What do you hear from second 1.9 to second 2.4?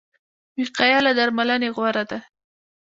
ده